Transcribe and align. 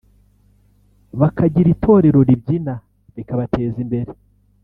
bakagira 1.19 1.67
itorero 1.75 2.19
ribyina 2.29 2.73
bikabateza 3.15 3.77
imbere 3.83 4.11